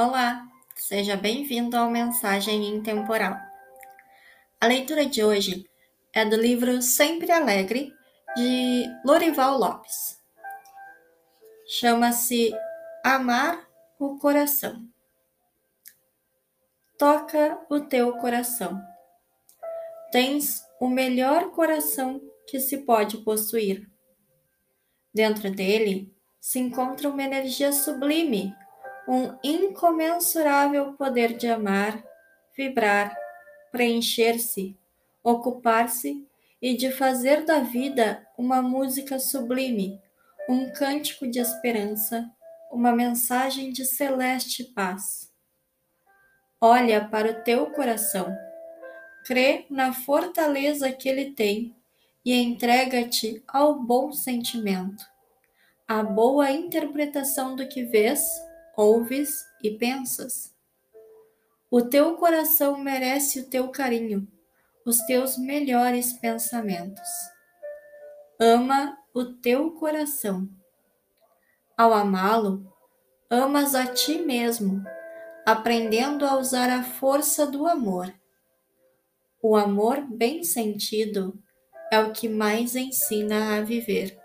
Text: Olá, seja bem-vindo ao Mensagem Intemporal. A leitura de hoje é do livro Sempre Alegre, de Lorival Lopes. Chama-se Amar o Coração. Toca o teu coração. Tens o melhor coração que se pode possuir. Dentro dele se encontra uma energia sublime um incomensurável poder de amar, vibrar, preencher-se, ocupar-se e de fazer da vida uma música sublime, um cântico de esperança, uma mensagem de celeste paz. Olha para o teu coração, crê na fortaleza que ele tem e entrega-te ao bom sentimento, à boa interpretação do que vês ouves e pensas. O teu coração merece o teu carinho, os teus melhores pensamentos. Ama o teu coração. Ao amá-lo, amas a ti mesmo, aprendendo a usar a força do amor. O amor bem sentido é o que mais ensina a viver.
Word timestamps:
Olá, 0.00 0.46
seja 0.76 1.16
bem-vindo 1.16 1.76
ao 1.76 1.90
Mensagem 1.90 2.68
Intemporal. 2.68 3.36
A 4.60 4.66
leitura 4.68 5.04
de 5.04 5.24
hoje 5.24 5.68
é 6.14 6.24
do 6.24 6.36
livro 6.36 6.80
Sempre 6.80 7.32
Alegre, 7.32 7.92
de 8.36 8.84
Lorival 9.04 9.58
Lopes. 9.58 10.22
Chama-se 11.66 12.54
Amar 13.02 13.68
o 13.98 14.16
Coração. 14.20 14.88
Toca 16.96 17.58
o 17.68 17.80
teu 17.80 18.12
coração. 18.18 18.80
Tens 20.12 20.62
o 20.78 20.86
melhor 20.86 21.50
coração 21.50 22.22
que 22.46 22.60
se 22.60 22.84
pode 22.84 23.16
possuir. 23.24 23.90
Dentro 25.12 25.50
dele 25.50 26.14
se 26.40 26.60
encontra 26.60 27.08
uma 27.08 27.24
energia 27.24 27.72
sublime 27.72 28.54
um 29.08 29.38
incomensurável 29.42 30.92
poder 30.92 31.34
de 31.34 31.48
amar, 31.48 32.04
vibrar, 32.54 33.16
preencher-se, 33.72 34.76
ocupar-se 35.24 36.28
e 36.60 36.76
de 36.76 36.92
fazer 36.92 37.42
da 37.46 37.60
vida 37.60 38.26
uma 38.36 38.60
música 38.60 39.18
sublime, 39.18 39.98
um 40.46 40.70
cântico 40.70 41.26
de 41.26 41.38
esperança, 41.38 42.30
uma 42.70 42.92
mensagem 42.92 43.72
de 43.72 43.86
celeste 43.86 44.62
paz. 44.62 45.32
Olha 46.60 47.02
para 47.02 47.30
o 47.30 47.42
teu 47.42 47.70
coração, 47.70 48.36
crê 49.24 49.64
na 49.70 49.94
fortaleza 49.94 50.92
que 50.92 51.08
ele 51.08 51.30
tem 51.30 51.74
e 52.22 52.34
entrega-te 52.34 53.42
ao 53.48 53.74
bom 53.80 54.12
sentimento, 54.12 55.02
à 55.86 56.02
boa 56.02 56.50
interpretação 56.50 57.56
do 57.56 57.66
que 57.66 57.84
vês 57.84 58.46
ouves 58.78 59.44
e 59.60 59.72
pensas. 59.72 60.54
O 61.68 61.82
teu 61.82 62.14
coração 62.14 62.78
merece 62.78 63.40
o 63.40 63.50
teu 63.50 63.70
carinho, 63.70 64.28
os 64.86 64.98
teus 64.98 65.36
melhores 65.36 66.12
pensamentos. 66.12 67.08
Ama 68.40 68.96
o 69.12 69.24
teu 69.24 69.72
coração. 69.72 70.48
Ao 71.76 71.92
amá-lo, 71.92 72.72
amas 73.28 73.74
a 73.74 73.84
ti 73.84 74.18
mesmo, 74.18 74.84
aprendendo 75.44 76.24
a 76.24 76.38
usar 76.38 76.70
a 76.70 76.84
força 76.84 77.44
do 77.48 77.66
amor. 77.66 78.14
O 79.42 79.56
amor 79.56 80.02
bem 80.02 80.44
sentido 80.44 81.36
é 81.90 81.98
o 81.98 82.12
que 82.12 82.28
mais 82.28 82.76
ensina 82.76 83.56
a 83.56 83.60
viver. 83.60 84.16